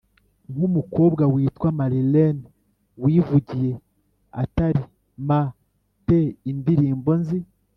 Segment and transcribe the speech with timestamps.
[0.51, 2.45] nk umukobwa witwa Marlene
[3.03, 3.71] wivugiye
[4.41, 4.69] ati
[5.27, 5.29] m
[6.05, 6.19] te
[6.51, 7.39] indirimbo nzi